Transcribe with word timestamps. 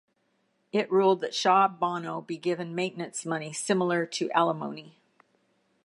It 0.71 0.91
ruled 0.91 1.21
that 1.21 1.35
Shah 1.35 1.67
Bano 1.67 2.21
be 2.21 2.35
given 2.35 2.73
maintenance 2.73 3.23
money, 3.23 3.53
similar 3.53 4.07
to 4.07 4.31
alimony. 4.31 4.95